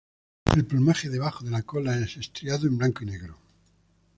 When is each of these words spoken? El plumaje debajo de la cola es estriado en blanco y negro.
El 0.55 0.65
plumaje 0.65 1.09
debajo 1.11 1.45
de 1.45 1.51
la 1.51 1.61
cola 1.61 1.95
es 1.99 2.17
estriado 2.17 2.65
en 2.65 2.75
blanco 2.75 3.03
y 3.03 3.05
negro. 3.05 3.37